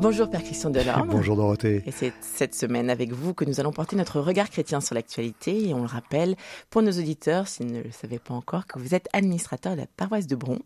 [0.00, 1.08] Bonjour Père Christian Delorme.
[1.08, 1.82] Bonjour Dorothée.
[1.86, 5.68] Et c'est cette semaine avec vous que nous allons porter notre regard chrétien sur l'actualité.
[5.68, 6.34] Et on le rappelle
[6.68, 9.86] pour nos auditeurs, s'ils ne le savaient pas encore, que vous êtes administrateur de la
[9.86, 10.58] paroisse de Bron.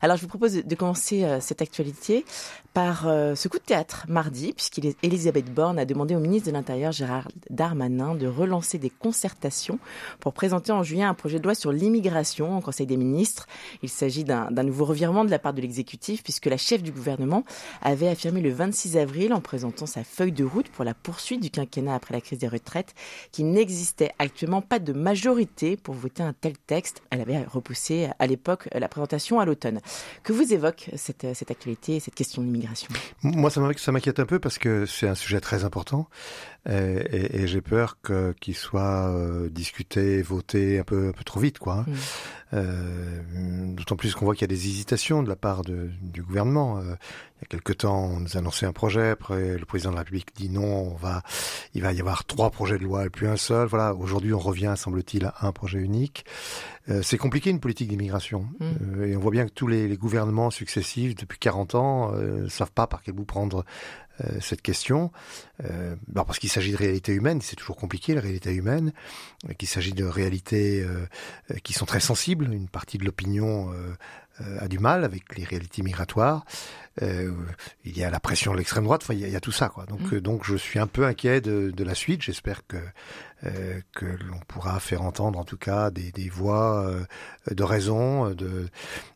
[0.00, 2.24] Alors je vous propose de commencer euh, cette actualité
[2.72, 6.92] par euh, ce coup de théâtre mardi, puisqu'Elisabeth Borne a demandé au ministre de l'Intérieur
[6.92, 9.78] Gérard Darmanin de relancer des concertations
[10.20, 13.48] pour présenter en juillet un projet de loi sur l'immigration au Conseil des ministres.
[13.82, 17.44] Il s'agit d'un nouveau revirement de la part de l'exécutif, puisque la chef du gouvernement
[17.82, 21.40] avait affirmé le 26 26 avril en présentant sa feuille de route pour la poursuite
[21.40, 22.94] du quinquennat après la crise des retraites
[23.32, 27.02] qu'il n'existait actuellement pas de majorité pour voter un tel texte.
[27.08, 29.80] Elle avait repoussé à l'époque la présentation à l'automne.
[30.22, 32.90] Que vous évoque cette, cette actualité, cette question de l'immigration?
[33.22, 36.10] Moi, ça m'inquiète un peu parce que c'est un sujet très important
[36.68, 37.96] euh, et, et j'ai peur
[38.38, 41.58] qu'il soit euh, discuté, voté un peu, un peu trop vite.
[41.58, 41.86] quoi.
[41.88, 41.92] Hein.
[42.54, 43.22] Euh,
[43.74, 46.78] D'autant plus qu'on voit qu'il y a des hésitations de la part de, du gouvernement.
[46.78, 49.94] Euh, il y a quelque temps, on nous annonçait un projet, après le président de
[49.94, 51.22] la République dit non, on va,
[51.74, 53.68] il va y avoir trois projets de loi et plus un seul.
[53.68, 56.24] Voilà, aujourd'hui on revient, semble-t-il, à un projet unique.
[56.88, 58.48] Euh, c'est compliqué une politique d'immigration.
[58.60, 58.64] Mm.
[59.00, 62.48] Euh, et on voit bien que tous les, les gouvernements successifs, depuis 40 ans, ne
[62.48, 63.64] savent pas par quel bout prendre
[64.24, 65.12] euh, cette question,
[65.64, 68.92] euh, parce qu'il s'agit de réalités humaines, c'est toujours compliqué la réalité humaine,
[69.48, 70.84] euh, qu'il s'agit de réalités
[71.62, 73.72] qui sont très sensibles, une partie de l'opinion
[74.60, 76.44] a du mal avec les réalités migratoires.
[77.00, 77.36] il
[77.84, 79.02] y a la pression de l'extrême droite.
[79.02, 79.86] Enfin, il y, a, tout ça, quoi.
[79.86, 80.20] Donc, mm.
[80.20, 82.22] donc, je suis un peu inquiet de, de la suite.
[82.22, 82.78] J'espère que
[83.92, 86.92] que l'on pourra faire entendre, en tout cas, des, des voix
[87.48, 88.68] de raison, de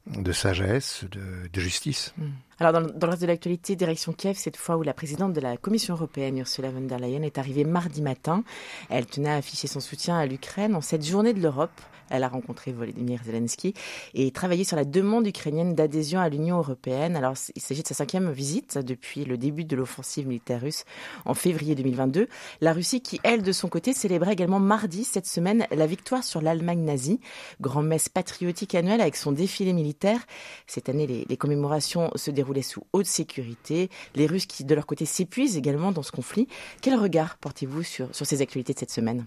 [0.07, 2.15] de sagesse, de, de justice.
[2.17, 2.25] Mm.
[2.65, 5.57] Alors, dans, le reste de l'actualité, direction Kiev, cette fois où la présidente de la
[5.57, 8.45] Commission européenne, Ursula von der Leyen, est arrivée mardi matin.
[8.89, 11.73] Elle tenait à afficher son soutien à l'Ukraine en cette journée de l'Europe.
[12.13, 13.73] Elle a rencontré Volodymyr Zelensky
[14.13, 17.17] et travaillé sur la demande ukrainienne d'adhésion à l'Union européenne.
[17.17, 20.85] Alors, il s'agit de sa cinquième visite depuis le début de l'offensive militaire russe
[21.25, 22.29] en février 2022.
[22.61, 26.43] La Russie qui, elle, de son côté, célébrait également mardi cette semaine la victoire sur
[26.43, 27.19] l'Allemagne nazie.
[27.63, 30.21] Grand-messe patriotique annuelle avec son défilé militaire.
[30.67, 32.31] Cette année, les, commémorations se
[32.61, 33.89] sous haute sécurité.
[34.15, 36.49] Les Russes qui, de leur côté, s'épuisent également dans ce conflit.
[36.83, 39.25] Quel regard portez-vous sur, sur ces actualités de cette semaine?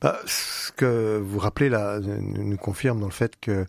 [0.00, 3.66] Bah, ce que vous rappelez là nous confirme dans le fait que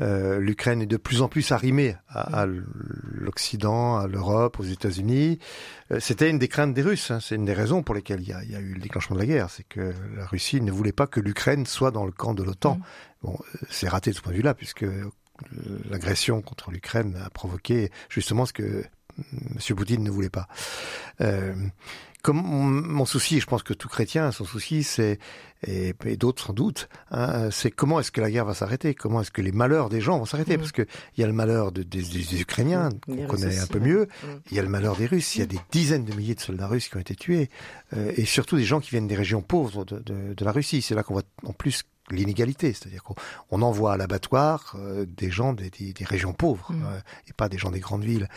[0.00, 5.38] euh, l'Ukraine est de plus en plus arrimée à, à l'Occident, à l'Europe, aux États-Unis.
[5.92, 7.10] Euh, c'était une des craintes des Russes.
[7.10, 7.20] Hein.
[7.20, 9.14] C'est une des raisons pour lesquelles il y, a, il y, a, eu le déclenchement
[9.14, 9.50] de la guerre.
[9.50, 12.76] C'est que la Russie ne voulait pas que l'Ukraine soit dans le camp de l'OTAN.
[12.76, 12.82] Mmh.
[13.22, 14.86] Bon, euh, c'est raté de ce point de vue-là, puisque
[15.90, 18.84] l'agression contre l'Ukraine a provoqué justement ce que
[19.18, 19.76] M.
[19.76, 20.48] Poutine ne voulait pas.
[21.20, 21.54] Euh,
[22.28, 25.18] comme mon, souci, je pense que tout chrétien, son souci, c'est
[25.66, 29.22] et, et d'autres sans doute, hein, c'est comment est-ce que la guerre va s'arrêter, comment
[29.22, 30.60] est-ce que les malheurs des gens vont s'arrêter, mmh.
[30.60, 30.82] parce que
[31.16, 33.16] il y a le malheur de, des, des, Ukrainiens mmh.
[33.16, 34.26] qu'on connaît un peu mieux, mmh.
[34.50, 36.40] il y a le malheur des Russes, il y a des dizaines de milliers de
[36.40, 37.48] soldats russes qui ont été tués,
[37.96, 40.82] euh, et surtout des gens qui viennent des régions pauvres de, de, de la Russie.
[40.82, 45.52] C'est là qu'on voit en plus l'inégalité, c'est-à-dire qu'on envoie à l'abattoir euh, des gens
[45.52, 46.82] des, des, des régions pauvres mmh.
[46.84, 48.28] euh, et pas des gens des grandes villes.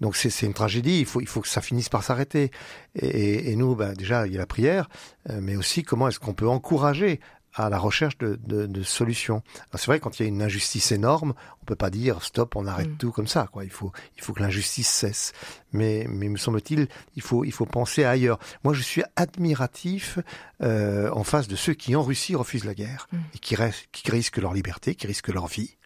[0.00, 1.00] Donc c'est une tragédie.
[1.00, 2.50] Il faut il faut que ça finisse par s'arrêter.
[2.94, 4.88] Et, et, nous, ben, déjà il y a la prière,
[5.30, 7.20] euh, mais aussi comment est-ce qu'on peut encourager
[7.56, 9.42] à la recherche de, de, de solutions.
[9.74, 11.32] C'est vrai quand il y a une injustice énorme,
[11.62, 12.96] on peut pas dire stop, on arrête mm.
[12.98, 13.48] tout comme ça.
[13.50, 13.64] Quoi.
[13.64, 15.32] Il faut il faut que l'injustice cesse.
[15.72, 16.86] Mais mais me semble-t-il,
[17.16, 18.38] il faut il faut penser ailleurs.
[18.62, 20.18] Moi, je suis admiratif
[20.62, 23.18] euh, en face de ceux qui en Russie refusent la guerre mm.
[23.34, 25.76] et qui, restent, qui risquent leur liberté, qui risquent leur vie.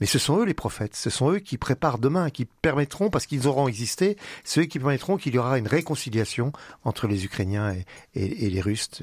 [0.00, 3.26] Mais ce sont eux les prophètes, ce sont eux qui préparent demain, qui permettront, parce
[3.26, 6.52] qu'ils auront existé, ceux qui permettront qu'il y aura une réconciliation
[6.84, 9.02] entre les Ukrainiens et, et, et les Russes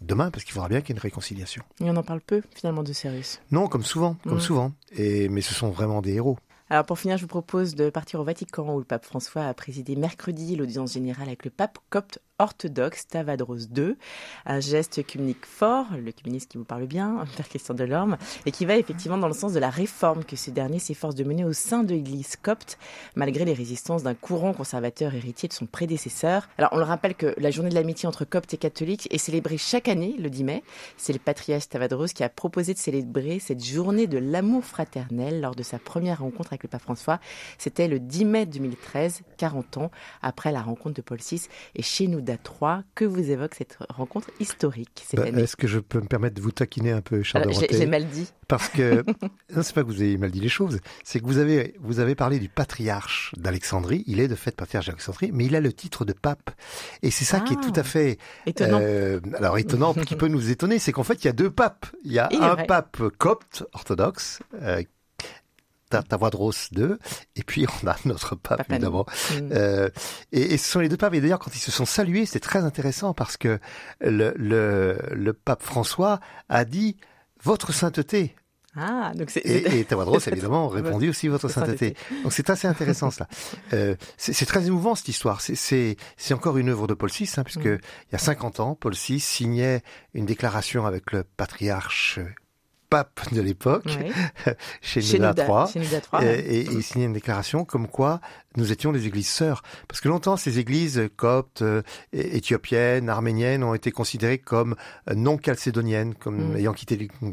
[0.00, 1.62] demain, parce qu'il faudra bien qu'il y ait une réconciliation.
[1.80, 3.40] Et on en parle peu, finalement, de ces Russes.
[3.50, 4.40] Non, comme souvent, comme mmh.
[4.40, 4.72] souvent.
[4.96, 6.38] Et, mais ce sont vraiment des héros.
[6.72, 9.52] Alors pour finir, je vous propose de partir au Vatican où le pape François a
[9.52, 13.96] présidé mercredi l'audience générale avec le pape copte orthodoxe Tavadros II.
[14.46, 18.64] Un geste communique fort, le communiste qui vous parle bien, Père Christian Delorme, et qui
[18.64, 21.52] va effectivement dans le sens de la réforme que ce dernier s'efforce de mener au
[21.52, 22.78] sein de l'Église copte,
[23.14, 26.48] malgré les résistances d'un courant conservateur héritier de son prédécesseur.
[26.58, 29.58] Alors on le rappelle que la journée de l'amitié entre coptes et catholiques est célébrée
[29.58, 30.64] chaque année, le 10 mai.
[30.96, 35.54] C'est le patriarche Tavadros qui a proposé de célébrer cette journée de l'amour fraternel lors
[35.54, 37.20] de sa première rencontre avec le pape François.
[37.58, 39.90] C'était le 10 mai 2013, 40 ans
[40.22, 41.48] après la rencontre de Paul VI.
[41.74, 42.34] Et chez nous Shenouda
[42.78, 42.84] III.
[42.94, 46.36] Que vous évoque cette rencontre historique cette Bah, année Est-ce que je peux me permettre
[46.36, 48.28] de vous taquiner un peu, Charles Alors, J'ai mal dit.
[48.48, 49.04] Parce que
[49.54, 52.00] non, c'est pas que vous avez mal dit les choses, c'est que vous avez vous
[52.00, 54.04] avez parlé du patriarche d'Alexandrie.
[54.06, 56.50] Il est de fait patriarche d'Alexandrie, mais il a le titre de pape.
[57.02, 57.64] Et c'est ça qui est Ah.
[57.66, 58.78] tout à fait Étonnant.
[58.82, 61.86] euh, alors étonnant, qui peut nous étonner, c'est qu'en fait il y a deux papes.
[62.04, 62.66] Il y a Il un vrai.
[62.66, 64.40] pape copte orthodoxe.
[64.60, 64.82] Euh,
[65.92, 66.96] Ta- Tawadros II,
[67.36, 69.50] et puis on a notre pape, évidemment, Mm.
[69.52, 69.88] euh,
[70.32, 71.14] et, et ce sont les deux papes.
[71.14, 73.58] Et d'ailleurs, quand ils se sont salués, c'est très intéressant parce que
[74.00, 76.18] le, le, le pape François
[76.48, 76.96] a dit
[77.44, 78.34] votre sainteté.
[78.74, 79.40] Ah, donc c'est.
[79.40, 81.94] Et, et Tawadros, évidemment, répondit aussi votre sainteté.
[82.22, 83.28] Donc c'est assez intéressant cela.
[83.74, 85.40] Euh, c'est c'est très émouvant cette histoire.
[85.42, 87.78] C'est- C'est c'est encore une œuvre de Paul VI, hein, puisque Mm.
[88.08, 89.82] il y a 50 ans, Paul VI signait
[90.14, 92.18] une déclaration avec le patriarche
[92.92, 94.54] pape de l'époque, Ouais.
[94.80, 95.66] chez Chez Nouda- III.
[96.24, 98.20] et- et il signait une déclaration comme quoi
[98.56, 99.62] nous étions des églises sœurs.
[99.88, 101.82] Parce que longtemps, ces églises coptes, euh,
[102.12, 104.74] éthiopiennes, arméniennes ont été considérées comme
[105.10, 106.56] euh, non calcédoniennes, comme Mm.
[106.56, 107.30] ayant quitté le,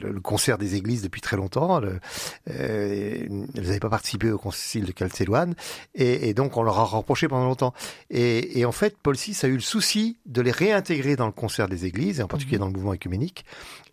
[0.00, 1.80] le- le concert des églises depuis très longtemps.
[1.80, 1.98] Le-
[2.50, 3.26] euh,
[3.56, 5.54] elles n'avaient pas participé au concile de Chalcédoine.
[5.94, 7.74] Et, et donc, on leur a reproché pendant longtemps.
[8.10, 11.32] Et, et en fait, Paul VI a eu le souci de les réintégrer dans le
[11.32, 12.60] concert des églises, et en particulier Mhm.
[12.60, 13.44] dans le mouvement œcuménique.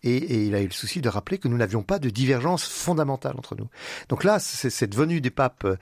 [0.02, 2.64] Et, et il a eu le souci de rappeler que nous n'avions pas de divergence
[2.66, 3.68] fondamentale entre nous.
[4.08, 5.76] Donc là, c'est cette venue des papes euh,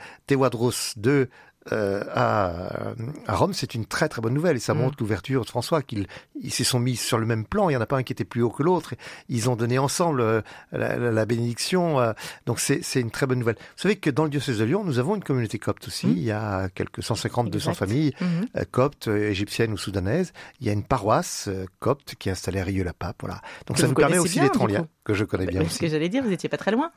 [0.70, 1.28] Théodros II
[1.72, 2.92] euh, à,
[3.26, 4.78] à Rome, c'est une très très bonne nouvelle et ça Mm.
[4.78, 6.06] montre l'ouverture de François qu'ils
[6.40, 7.68] ils se sont mis sur le même plan.
[7.68, 8.94] Il y en a pas un qui était plus haut que l'autre.
[9.28, 10.40] Ils ont donné ensemble euh,
[10.72, 11.98] la, la- la bénédiction.
[12.00, 12.12] euh,
[12.46, 13.56] donc c'est c'est une très bonne nouvelle.
[13.56, 16.06] Vous savez que dans le diocèse de Lyon, nous avons une communauté copte aussi.
[16.06, 16.10] Mm.
[16.12, 17.78] Il y a quelques 150, 200 Exact.
[17.86, 18.46] familles Mhm.
[18.56, 20.32] euh, coptes, euh, égyptiennes ou soudanaises.
[20.60, 23.16] Il y a une paroisse euh, copte qui est installée à Rieux-la-Pape.
[23.20, 23.40] Voilà.
[23.66, 25.80] Donc Que ça nous permet aussi d'être en lien, que je connais bien Parce aussi.
[25.80, 26.90] que j'allais dire, vous étiez pas très loin.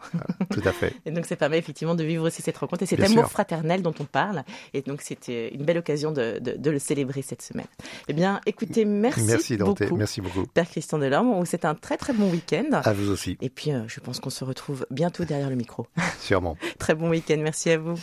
[0.51, 0.93] Tout à fait.
[1.05, 3.31] Et donc, ça permet effectivement de vivre aussi cette rencontre et cet Bien amour sûr.
[3.31, 4.43] fraternel dont on parle.
[4.73, 7.67] Et donc, c'était une belle occasion de, de- de le célébrer cette semaine.
[8.07, 10.45] Eh bien, écoutez, merci, Merci Dorothée, beaucoup, merci beaucoup.
[10.47, 11.29] Père Christian Delorme.
[11.29, 12.81] On vous souhaite un très très bon week-end.
[12.83, 15.87] À vous aussi, Et puis, euh, je pense qu'on se retrouve bientôt derrière le micro.
[16.19, 16.57] sûrement.
[16.79, 17.37] très bon week-end.
[17.39, 17.95] Merci à vous.